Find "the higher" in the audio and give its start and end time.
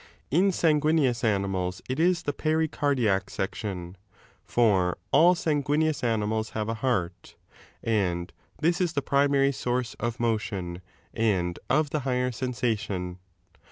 11.91-12.31